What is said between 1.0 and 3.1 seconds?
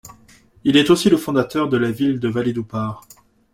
le fondateur de la ville de Valledupar.